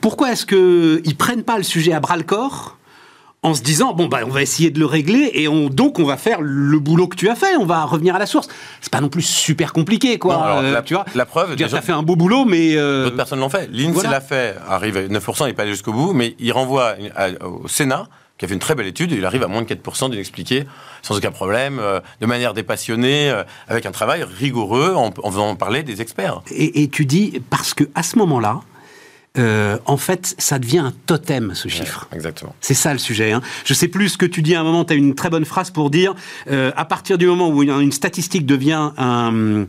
[0.00, 2.76] Pourquoi est-ce qu'ils prennent pas le sujet à bras le corps
[3.44, 6.04] en se disant bon bah on va essayer de le régler et on, donc on
[6.04, 8.48] va faire le boulot que tu as fait, on va revenir à la source.
[8.80, 10.34] C'est pas non plus super compliqué quoi.
[10.36, 12.44] Non, alors, euh, la, tu vois la preuve, Tu déjà, as fait un beau boulot
[12.44, 13.68] mais euh, d'autres personnes l'ont fait.
[13.72, 14.10] L'INSEE voilà.
[14.10, 17.30] l'a fait, arrive à 9%, il n'est pas allé jusqu'au bout, mais il renvoie à-
[17.46, 18.06] au Sénat,
[18.38, 20.14] qui a fait une très belle étude, et il arrive à moins de 4% de
[20.16, 20.64] l'expliquer
[21.02, 25.56] sans aucun problème, euh, de manière dépassionnée, euh, avec un travail rigoureux, en, en faisant
[25.56, 26.42] parler des experts.
[26.50, 28.60] et, et tu dis parce que à ce moment-là,
[29.38, 32.06] euh, en fait, ça devient un totem ce chiffre.
[32.10, 32.54] Ouais, exactement.
[32.60, 33.32] C'est ça le sujet.
[33.32, 33.40] Hein.
[33.64, 34.84] Je sais plus ce que tu dis à un moment.
[34.84, 36.14] Tu as une très bonne phrase pour dire
[36.50, 39.64] euh, à partir du moment où une, une statistique devient un euh,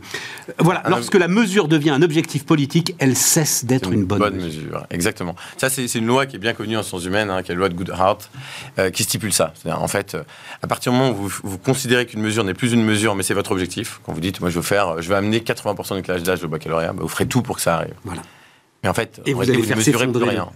[0.58, 4.64] voilà, Un lorsque la mesure devient un objectif politique, elle cesse d'être une, bonne, mesure.
[4.64, 4.86] mesure.
[4.90, 5.34] Exactement.
[5.56, 7.58] Ça, c'est une loi qui est bien connue en sciences humaines, hein, qui est la
[7.58, 8.18] loi de Goodhart,
[8.78, 9.54] euh, qui stipule ça.
[9.54, 10.16] C'est-à-dire, en fait,
[10.62, 13.22] à partir du moment où vous, vous considérez qu'une mesure n'est plus une mesure, mais
[13.22, 16.02] c'est votre objectif, quand vous dites, moi, je veux faire, je veux amener 80% du
[16.02, 17.94] classe d'âge au baccalauréat, bah, vous ferez tout pour que ça arrive.
[18.04, 18.20] Voilà.
[18.84, 20.48] Mais en fait, Et en vous allez faire mesurez plus rien.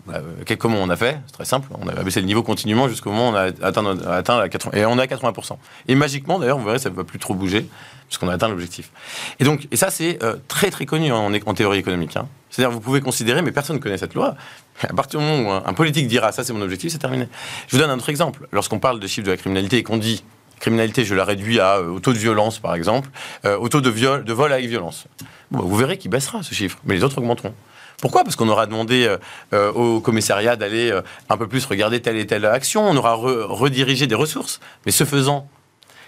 [0.59, 1.69] comment on a fait C'est très simple.
[1.81, 4.49] On a abaissé le niveau continuellement jusqu'au moment où on a atteint, notre- atteint la
[4.49, 5.59] 80, et on est à 80%.
[5.89, 7.67] Et magiquement, d'ailleurs, vous verrez, ça ne va plus trop bouger
[8.07, 8.91] puisqu'on a atteint l'objectif.
[9.41, 12.17] Et donc, et ça, c'est euh, très très connu en, en théorie économique.
[12.17, 12.29] hein.
[12.51, 14.35] C'est-à-dire, vous pouvez considérer, mais personne ne connaît cette loi.
[14.83, 17.29] À partir du moment où un, un politique dira ça, c'est mon objectif, c'est terminé.
[17.67, 18.47] Je vous donne un autre exemple.
[18.53, 20.23] Lorsqu'on parle de chiffres de la criminalité et qu'on dit
[20.61, 23.09] criminalité, je la réduis à, euh, au taux de violence, par exemple,
[23.45, 25.07] euh, au taux de, viol, de vol avec violence.
[25.51, 27.55] Bon, vous verrez qu'il baissera ce chiffre, mais les autres augmenteront.
[28.01, 28.23] Pourquoi?
[28.25, 29.17] Parce qu'on aura demandé euh,
[29.53, 33.15] euh, au commissariat d'aller euh, un peu plus regarder telle et telle action, on aura
[33.17, 35.49] re- redirigé des ressources, mais ce faisant,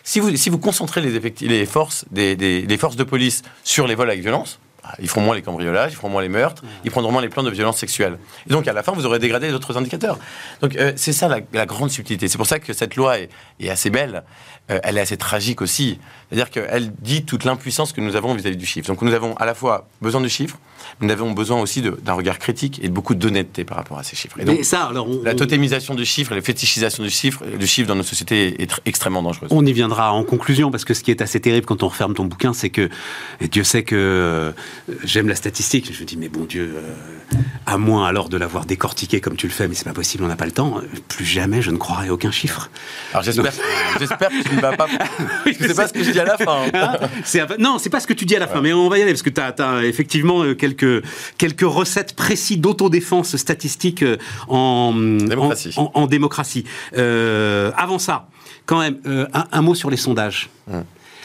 [0.05, 3.94] si vous, si vous concentrez les, forces, des, des- les forces de police sur les
[3.96, 6.90] vols avec violence, bah, ils feront moins les cambriolages, ils feront moins les meurtres, ils
[6.90, 8.18] prendront moins les plans de violence sexuelle.
[8.48, 10.18] Et donc, à la fin, vous aurez dégradé les autres indicateurs.
[10.62, 12.29] Donc, euh, c'est ça la, la grande subtilité.
[12.29, 13.29] C'est pour ça que cette loi est,
[13.61, 14.22] est assez belle.
[14.70, 15.98] Euh, elle est assez tragique aussi.
[16.31, 18.87] C'est-à-dire qu'elle dit toute l'impuissance que nous avons vis-à-vis du chiffre.
[18.87, 20.59] Donc, nous avons à la fois besoin de chiffres,
[21.01, 24.14] Nous avons besoin aussi d'un regard critique et de beaucoup d'honnêteté par rapport à ces
[24.14, 24.38] chiffres.
[24.38, 27.97] Et donc, ça, alors la totémisation du chiffre, la fétichisation du chiffre, du chiffre dans
[27.97, 29.51] nos sociétés est extrêmement dangereuse.
[29.53, 32.14] On y viendra en conclusion, parce que ce qui est assez terrible quand on referme
[32.14, 32.88] ton bouquin, c'est que,
[33.40, 34.53] et Dieu sait que euh,
[35.05, 38.66] j'aime la statistique, je me dis, mais bon Dieu, euh, à moins alors de l'avoir
[38.66, 41.25] décortiqué comme tu le fais, mais c'est pas possible, on n'a pas le temps, plus
[41.25, 42.71] jamais je ne croirai aucun chiffre.
[43.12, 44.87] Alors j'espère, que tu ne vas pas.
[45.45, 46.64] c'est pas ce que je dis à la fin.
[46.74, 46.96] Hein
[47.59, 49.12] non, c'est pas ce que tu dis à la fin, mais on va y aller,
[49.12, 51.04] parce que tu as, effectivement euh, quelques,
[51.38, 54.04] quelques recettes précises d'autodéfense statistique
[54.48, 55.74] en démocratie.
[55.76, 56.64] En, démocratie.
[56.94, 58.28] avant ça,
[58.66, 58.98] quand même,
[59.33, 60.50] un, mot sur les sondages.
[60.70, 60.85] Hum.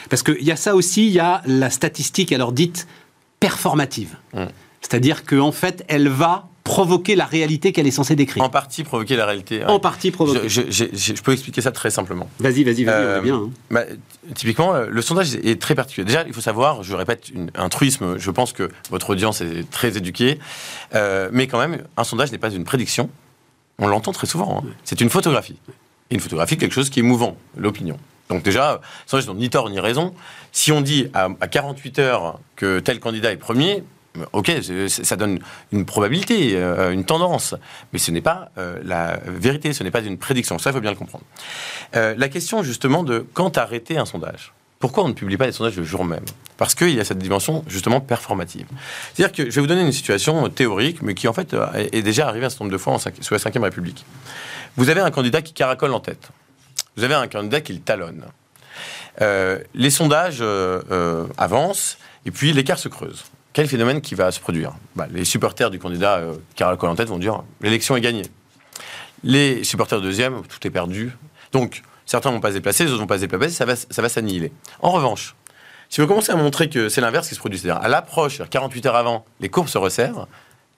[0.10, 2.88] Parce qu'il y a ça aussi, il y a la statistique, alors dite
[3.40, 4.16] performative.
[4.34, 4.48] Hum.
[4.82, 8.44] C'est-à-dire qu'en fait, elle va provoquer la réalité qu'elle est censée décrire.
[8.44, 9.64] En partie provoquer la réalité.
[9.64, 10.50] En partie provoquer.
[10.50, 12.28] Je, peux expliquer ça très simplement.
[12.40, 13.36] Vas-y, vas-y, vas-y, on euh, bien.
[13.36, 13.50] Hein.
[13.70, 13.84] Bah,
[14.34, 16.06] typiquement, euh, le sondage est très particulier.
[16.06, 19.96] Déjà, il faut savoir, je répète, un truisme, je pense que votre audience est très
[19.96, 20.40] éduquée,
[20.96, 23.12] euh, mais quand même, un sondage n'est pas une prédiction.
[23.78, 24.64] On l'entend très souvent.
[24.66, 24.68] Hein.
[24.84, 25.60] C'est une photographie.
[26.10, 28.00] Et une photographie, quelque chose qui est mouvant, l'opinion.
[28.30, 30.16] Donc déjà, sans ni tort ni raison,
[30.52, 33.84] si on dit à, 48 heures que tel candidat est premier,
[34.34, 34.52] ok,
[34.88, 35.40] ça donne
[35.72, 37.56] une probabilité, euh, une tendance,
[37.94, 40.82] mais ce n'est pas euh, la vérité, ce n'est pas une prédiction, ça il faut
[40.82, 41.24] bien le comprendre.
[41.96, 44.54] Euh, la question justement de quand arrêter un sondage.
[44.80, 46.26] Pourquoi on ne publie pas les sondages le jour même?
[46.58, 48.68] Parce qu'il y a cette dimension justement performative.
[49.14, 52.28] C'est-à-dire que je vais vous donner une situation théorique, mais qui en fait est déjà
[52.28, 54.06] arrivée un certain nombre de fois sous la Ve République.
[54.76, 56.30] Vous avez un candidat qui caracole en tête
[56.98, 58.26] vous avez un candidat qui le talonne.
[59.20, 60.44] Les sondages
[61.38, 63.24] avancent et puis l'écart se creuse.
[63.56, 66.22] Quel phénomène qui va se produire bah, Les supporters du candidat
[66.60, 68.26] a en tête vont dire l'élection est gagnée.
[69.24, 71.14] Les supporters du deuxième, tout est perdu.
[71.54, 74.02] Donc, certains vont pas se déplacer, les autres vont pas se déplacer, ça va, ça
[74.02, 74.52] va s'annihiler.
[74.82, 75.38] En revanche,
[75.88, 78.88] si vous commencez à montrer que c'est l'inverse qui se produit, c'est-à-dire à, l'approche, 48
[78.88, 80.28] heures avant, les courbes se resserrent,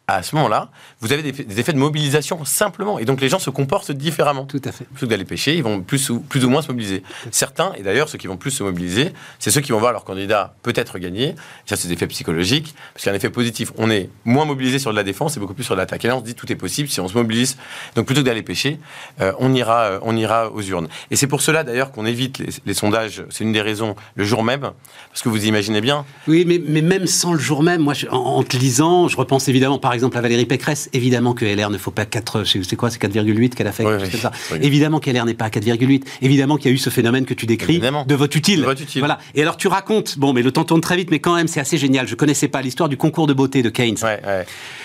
[0.10, 0.70] à ce moment-là,
[1.02, 2.98] vous avez des, effets de mobilisation simplement.
[2.98, 4.46] Et donc les gens se comportent différemment.
[4.46, 4.86] Tout à fait.
[4.86, 7.04] Plutôt que d'aller pêcher, ils vont plus ou, plus ou moins se mobiliser.
[7.30, 10.06] Certains, et d'ailleurs ceux qui vont plus se mobiliser, c'est ceux qui vont voir leur
[10.06, 11.36] candidat peut-être gagner.
[11.66, 12.74] Ça, c'est des effets psychologiques.
[12.94, 13.74] Parce qu'il y a un effet positif.
[13.78, 16.06] On est moins mobilisé sur de la défense et beaucoup plus sur l'attaque.
[16.06, 17.58] Et là, on se dit tout est possible si on se mobilise.
[17.96, 18.80] Donc plutôt que d'aller pêcher,
[19.20, 20.88] euh, on, ira, euh, on ira aux urnes.
[21.12, 23.26] Et c'est pour cela d'ailleurs qu'on évite les, sondages.
[23.30, 24.72] C'est une des raisons le jour même.
[25.10, 26.06] Parce que vous imaginez bien.
[26.30, 29.50] Oui, mais, mais même sans le jour même, moi, en, en te lisant, je repense
[29.50, 30.90] évidemment par exemple à Valérie Pécresse.
[30.94, 33.84] Évidemment que LR ne faut pas 4, c'est quoi, c'est 4,8 qu'elle a fait,
[34.18, 34.32] ça.
[34.62, 36.04] Évidemment qu'LR n'est pas à 4,8.
[36.22, 38.66] Évidemment qu'il y a eu ce phénomène que tu décris de vote utile.
[38.98, 39.20] Voilà.
[39.36, 41.60] Et alors tu racontes, bon, mais le temps tourne très vite, mais quand même c'est
[41.60, 42.08] assez génial.
[42.08, 43.98] Je connaissais pas l'histoire du concours de beauté de Keynes.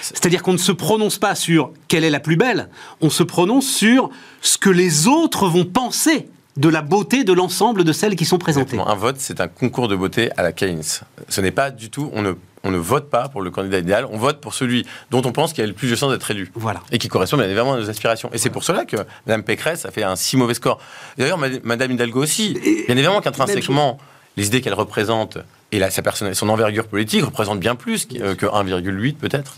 [0.01, 2.69] C'est-à-dire qu'on ne se prononce pas sur quelle est la plus belle,
[3.01, 7.85] on se prononce sur ce que les autres vont penser de la beauté de l'ensemble
[7.85, 8.79] de celles qui sont présentées.
[8.79, 10.83] Un vote, c'est un concours de beauté à la Keynes.
[11.29, 12.33] Ce n'est pas du tout, on ne,
[12.65, 15.53] on ne vote pas pour le candidat idéal, on vote pour celui dont on pense
[15.53, 16.51] qu'il a le plus de chances d'être élu.
[16.55, 16.81] Voilà.
[16.91, 18.31] Et qui correspond bien évidemment à nos aspirations.
[18.33, 18.97] Et c'est pour cela que
[19.27, 20.79] Mme Pécresse a fait un si mauvais score.
[21.19, 22.55] D'ailleurs, Mme Hidalgo aussi.
[22.55, 23.99] bien évidemment qu'intrinsèquement,
[24.37, 25.39] les idées qu'elle représente
[25.73, 29.57] et là, sa personne, son envergure politique représente bien plus que, 1,8 peut-être.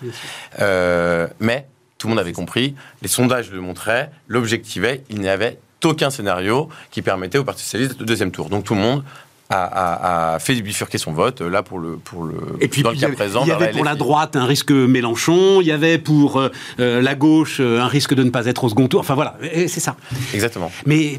[0.60, 1.66] Euh, mais
[1.98, 6.68] tout le monde avait compris, les sondages le montraient, l'objectivaient, il n'y avait aucun scénario
[6.90, 8.48] qui permettait au Parti socialiste de deuxième tour.
[8.48, 9.04] Donc tout le monde
[9.50, 13.08] a, fait bifurquer son vote là pour le pour le et puis, dans le cas
[13.10, 16.50] présent il y avait pour la droite un risque Mélenchon il y avait pour euh,
[16.80, 19.00] euh, la gauche euh, un risque de ne pas être au second tour.
[19.00, 19.36] Enfin voilà.
[19.42, 19.96] C'est ça.
[20.32, 20.70] Exactement.
[20.86, 21.18] Mais,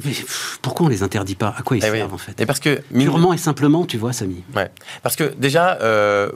[0.62, 1.54] pourquoi on les interdit pas?
[1.58, 2.40] À quoi ils eh servent en fait?
[2.40, 4.44] Et parce que purement et simplement tu vois Samy.
[4.56, 4.70] Ouais.
[5.04, 5.78] Parce que déjà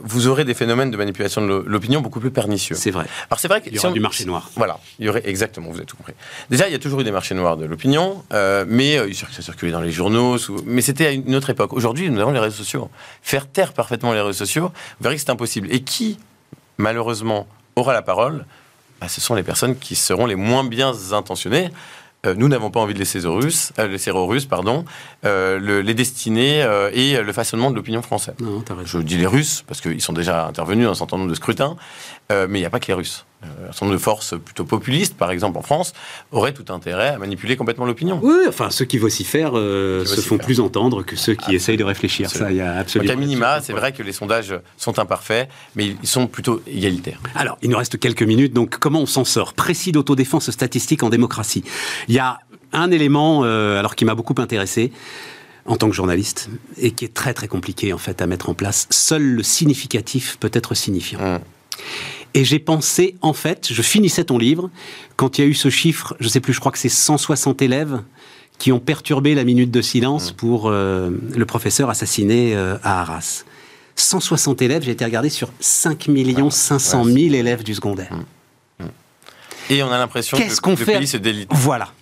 [0.02, 2.76] vous aurez des phénomènes de manipulation de l'opinion beaucoup plus pernicieux.
[2.76, 3.06] C'est vrai.
[3.30, 4.50] Alors c'est vrai qu'il y aura du marché noir.
[4.56, 4.78] Voilà.
[4.98, 6.14] Il y aurait exactement vous avez tout compris.
[6.50, 8.22] Déjà il y a toujours eu des marchés noirs de l'opinion
[8.66, 12.30] mais ça circulait dans les journaux mais c'était à une autre époque aujourd'hui, nous avons
[12.30, 12.90] les réseaux sociaux.
[13.22, 15.68] Faire taire parfaitement les réseaux sociaux, vous verrez que c'est impossible.
[15.72, 16.18] Et qui,
[16.76, 18.44] malheureusement, aura la parole?
[19.00, 21.70] Bah, Ce sont les personnes qui seront les moins bien intentionnées.
[22.26, 24.84] Euh, nous n'avons pas envie de laisser aux Russes, euh, laisser aux Russes pardon,
[25.24, 26.60] euh, les destinées
[26.92, 28.34] et le façonnement de l'opinion française.
[28.84, 31.76] Je dis les Russes parce qu'ils sont déjà intervenus dans un certain nombre de scrutins,
[32.28, 33.24] mais il n'y a pas que les Russes.
[33.42, 35.94] Euh, un certain nombre de forces plutôt populistes, par exemple en France,
[36.30, 38.20] auraient tout intérêt à manipuler complètement l'opinion.
[38.22, 41.84] Oui, enfin, ceux qui vocifèrent euh, se font plus entendre que ceux qui essayent de
[41.84, 42.28] réfléchir.
[42.28, 43.14] Ça, il y a absolument.
[43.14, 47.20] Donc, à minima, c'est vrai que les sondages sont imparfaits, mais ils sont plutôt égalitaires.
[47.34, 49.54] Alors, il nous reste quelques minutes, donc comment on s'en sort?
[49.54, 51.64] Précis d'autodéfense statistique en démocratie.
[52.08, 52.40] Il y a
[52.74, 54.92] un élément, euh, alors qui m'a beaucoup intéressé
[55.64, 58.54] en tant que journaliste et qui est très très compliqué en fait à mettre en
[58.54, 58.86] place.
[58.90, 61.20] Seul le significatif peut être signifiant.
[61.20, 61.38] Hum.
[62.34, 64.70] Et j'ai pensé, en fait, je finissais ton livre,
[65.16, 67.60] quand il y a eu ce chiffre, je sais plus, je crois que c'est 160
[67.62, 68.02] élèves
[68.58, 70.36] qui ont perturbé la minute de silence mmh.
[70.36, 73.44] pour euh, le professeur assassiné euh, à Arras.
[73.96, 76.08] 160 élèves, j'ai été regardé sur 5
[76.50, 78.12] 500 000 élèves du secondaire.
[78.12, 78.84] Mmh.
[79.70, 81.48] Et on a l'impression que Qu'est-ce qu'on le fait pays se délite.
[81.52, 81.92] Voilà.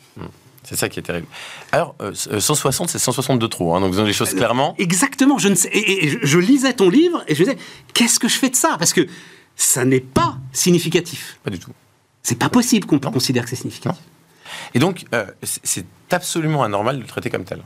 [0.64, 1.26] C'est ça qui est terrible.
[1.72, 3.74] Alors, euh, 160, c'est 160 de trop.
[3.74, 4.74] hein, donc, vous avez les choses clairement.
[4.76, 5.38] Exactement.
[5.38, 7.58] Je ne sais, et, et je, je lisais ton livre et je me disais,
[7.94, 8.76] qu'est-ce que je fais de ça?
[8.78, 9.06] Parce que
[9.58, 11.38] ça n'est pas significatif.
[11.42, 11.72] Pas du tout.
[12.22, 14.00] C'est pas possible qu'on considère que c'est significatif.
[14.72, 17.60] Et donc, euh, c'est absolument anormal de le traiter comme tel.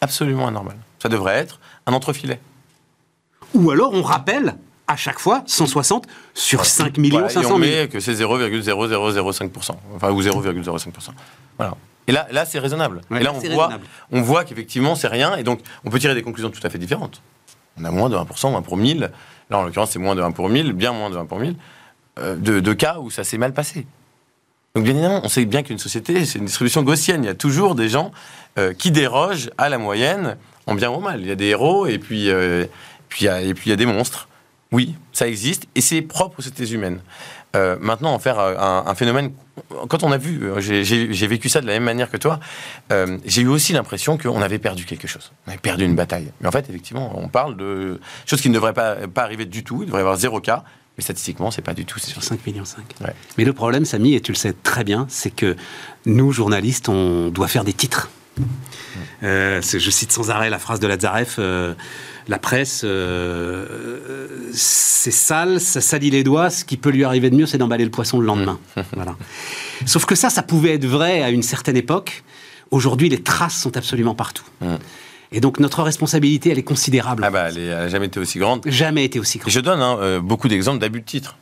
[0.00, 0.76] Absolument anormal.
[1.02, 2.40] Ça devrait être un entrefilet.
[3.54, 7.58] Ou alors on rappelle à chaque fois 160 sur 5 millions Voilà, et 500 on
[7.58, 7.58] 000.
[7.58, 9.76] met que c'est 0,0005%.
[9.96, 11.10] Enfin, ou 0,05%.
[11.58, 11.76] Voilà.
[12.06, 13.00] Et là, là c'est raisonnable.
[13.10, 13.70] Ouais, et là, voit,
[14.12, 15.36] on voit qu'effectivement, c'est rien.
[15.36, 17.20] Et donc, on peut tirer des conclusions tout à fait différentes.
[17.78, 19.10] On a moins de 1%, 1 pour 1000.
[19.50, 21.54] Là, en l'occurrence, c'est moins de 1 pour 1000, bien moins de 1 pour 1000,
[22.18, 23.86] euh, de, cas où ça s'est mal passé.
[24.74, 27.24] Donc, bien évidemment, on sait bien qu'une société, c'est une distribution gaussienne.
[27.24, 28.10] Il y a toujours des gens
[28.58, 31.20] euh, qui dérogent à la moyenne, en bien ou en mal.
[31.20, 34.28] Il y a des héros et puis, euh, et puis il y a des monstres.
[34.72, 37.00] Oui, ça existe et c'est propre aux sociétés humaines.
[37.56, 39.32] Euh, maintenant, en faire euh, un, un phénomène.
[39.88, 42.38] Quand on a vu, euh, j'ai- vécu ça de la même manière que toi,
[42.92, 45.32] euh, j'ai eu aussi l'impression qu'on avait perdu quelque chose.
[45.46, 46.30] On avait perdu une bataille.
[46.40, 49.64] Mais en fait, effectivement, on parle de choses qui ne devraient pas, pas arriver du
[49.64, 49.78] tout.
[49.82, 50.64] Il devrait y avoir zéro cas.
[50.98, 51.98] Mais statistiquement, c'est pas du tout.
[51.98, 52.78] Sur 5 millions 5.
[53.02, 53.12] Ouais.
[53.38, 55.56] Mais le problème, Samy, et tu le sais très bien, c'est que
[56.06, 58.08] nous, journalistes, on doit faire des titres.
[59.22, 61.74] Euh, je cite sans arrêt la phrase de Lazareff euh,
[62.28, 66.50] la presse, euh, c'est sale, ça salit les doigts.
[66.50, 68.58] Ce qui peut lui arriver de mieux, c'est d'emballer le poisson le lendemain.
[68.94, 69.16] voilà.
[69.84, 72.24] Sauf que ça, ça pouvait être vrai à une certaine époque.
[72.72, 74.44] Aujourd'hui, les traces sont absolument partout.
[74.60, 74.74] Mm.
[75.32, 77.22] Et donc, notre responsabilité, elle est considérable.
[77.24, 78.62] Ah bah, elle n'a jamais été aussi grande.
[78.66, 79.52] Jamais été aussi Et grande.
[79.52, 81.36] je donne hein, euh, beaucoup d'exemples d'abus de titres.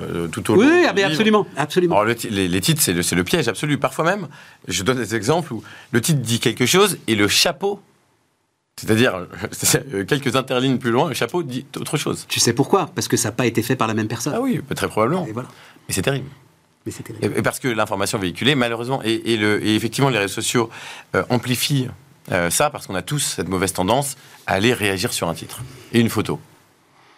[0.00, 2.00] Euh, tout au long Oui, ah, mais absolument, absolument.
[2.00, 3.78] Alors, le les, les titres, c'est le, c'est le piège absolu.
[3.78, 4.28] Parfois même,
[4.68, 7.80] je donne des exemples où le titre dit quelque chose et le chapeau,
[8.76, 9.26] c'est-à-dire
[9.94, 12.26] euh, quelques interlignes plus loin, le chapeau dit autre chose.
[12.28, 12.90] Tu sais pourquoi?
[12.94, 14.32] Parce que ça n'a pas été fait par la même personne.
[14.34, 15.26] Ah oui, très probablement.
[15.26, 15.48] Et voilà.
[15.88, 16.28] Mais c'est terrible.
[16.86, 20.18] Mais c'était Et, et parce que l'information véhiculée, malheureusement, et, et le, et effectivement, les
[20.18, 20.70] réseaux sociaux
[21.14, 21.88] euh, amplifient
[22.32, 25.60] euh, ça parce qu'on a tous cette mauvaise tendance à aller réagir sur un titre
[25.92, 26.40] et une photo.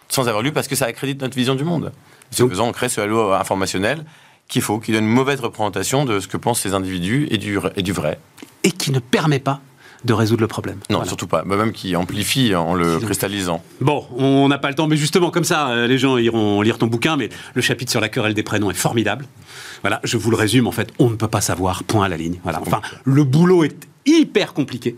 [0.09, 1.91] Sans avoir lu, parce que ça accrédite notre vision du monde.
[2.33, 4.03] Ce Donc- faisant, on crée ce halo informationnel
[4.47, 7.37] qui est faux, qui donne une mauvaise représentation de ce que pensent les individus et
[7.37, 8.19] du, et du vrai.
[8.63, 9.59] et qui ne permet pas
[10.05, 10.79] de résoudre le problème.
[10.89, 11.07] Non, Voilà.
[11.07, 11.43] surtout pas.
[11.45, 13.63] Bah, même qui amplifie en le cristallisant.
[13.79, 16.77] Bon, on n'a pas le temps, mais justement, comme ça, euh, les gens iront lire
[16.77, 19.25] ton bouquin, mais le chapitre sur la querelle des prénoms est formidable.
[19.81, 22.17] Voilà, je vous le résume, en fait, on ne peut pas savoir, point à la
[22.17, 22.39] ligne.
[22.43, 24.95] Voilà, enfin, le boulot est hyper compliqué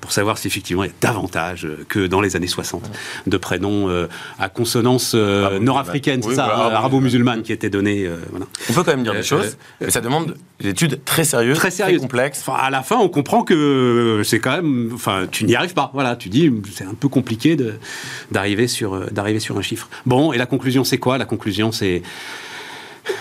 [0.00, 2.90] pour savoir si effectivement il y a davantage euh, que dans les années 60
[3.26, 4.06] de prénoms euh,
[4.38, 5.64] à consonance euh, Arabo-musulmane.
[5.64, 7.42] nord-africaine, c'est Oui, ça, voilà, euh, arabo-musulmane.
[7.42, 8.04] qui étaient donnés.
[8.04, 8.46] euh, voilà.
[8.68, 11.70] On peut quand même dire des choses, mais ça demande des études très sérieuses, très
[11.70, 12.00] sérieuse.
[12.00, 12.40] complexes.
[12.46, 14.90] Enfin, à la fin, on comprend que c'est quand même.
[14.92, 15.90] Enfin, tu n'y arrives pas.
[15.94, 17.56] Voilà, tu dis, c'est un peu compliqué
[18.30, 19.88] d'arriver sur d'arriver sur un chiffre.
[20.06, 21.16] Bon, et la conclusion, c'est quoi?
[21.18, 22.02] La conclusion, c'est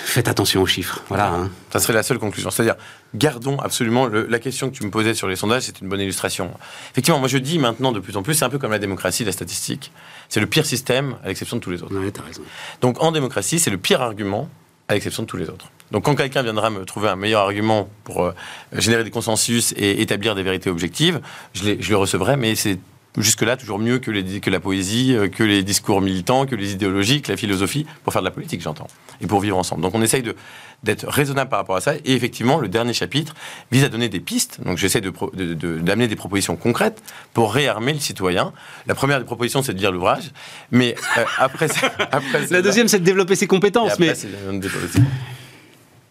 [0.04, 1.02] faites attention aux chiffres.
[1.10, 1.30] Voilà.
[1.32, 1.50] hein.
[1.71, 2.50] Ça serait la seule conclusion.
[2.50, 2.76] C'est-à-dire,
[3.15, 6.00] gardons absolument le- la question que tu me posais sur les sondages, c'est une bonne
[6.02, 6.52] illustration.
[6.91, 9.23] Effectivement, moi je dis maintenant de plus en plus, c'est un peu comme la démocratie,
[9.26, 9.91] la statistique.
[10.30, 11.95] C'est le pire système à l'exception de tous les autres.
[11.97, 12.41] Ouais, t'as raison.
[12.82, 14.50] Donc en démocratie, c'est le pire argument
[14.88, 15.67] à l'exception de tous les autres.
[15.91, 18.34] Donc quand quelqu'un viendra me trouver un meilleur argument pour euh,
[18.73, 21.21] générer des consensus et établir des vérités objectives,
[21.54, 22.78] je le recevrai, mais c'est
[23.18, 26.72] jusque-là toujours mieux que, les- que la poésie, euh, que les discours militants, que les
[26.74, 28.88] idéologies, que la philosophie, pour faire de la politique, j'entends,
[29.22, 29.82] et pour vivre ensemble.
[29.82, 30.36] Donc on essaye de-
[30.84, 33.34] d'être raisonnable par rapport à ça, et effectivement, le dernier chapitre
[33.72, 37.02] vise à donner des pistes, donc j'essaie de pro- de- de- d'amener des propositions concrètes
[37.34, 38.54] pour réarmer le citoyen.
[38.86, 40.32] La première des propositions, c'est de lire l'ouvrage,
[40.72, 41.68] mais euh, après...
[42.12, 44.70] après La deuxième, c'est de développer ses compétences, après, mais c'est le- le-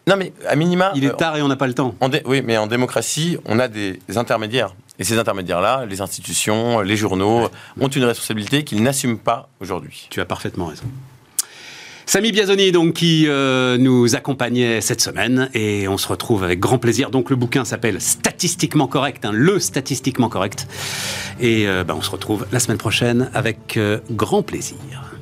[0.08, 0.92] Non, mais à minima.
[0.94, 1.94] il est euh, tard et on n'a pas le temps.
[2.00, 4.74] en dé- Oui, mais en démocratie, on a des intermédiaires.
[4.98, 7.48] Et ces intermédiaires-là, les institutions, les journaux,
[7.80, 10.06] ont une responsabilité qu'ils n'assument pas aujourd'hui.
[10.10, 10.84] Tu as parfaitement raison.
[12.08, 16.78] Samy Biazoni, donc, qui euh, nous accompagnait cette semaine, et on se retrouve avec grand
[16.78, 17.10] plaisir.
[17.10, 20.68] Donc, le bouquin s'appelle Statistiquement correct, hein, le statistiquement correct.
[21.40, 25.15] Et euh, ben, on se retrouve la semaine prochaine avec euh, grand plaisir.